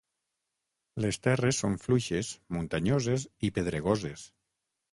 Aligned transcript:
Les 1.05 1.19
terres 1.27 1.59
són 1.65 1.75
fluixes, 1.85 2.33
muntanyoses 2.57 3.29
i 3.49 3.55
pedregoses. 3.59 4.29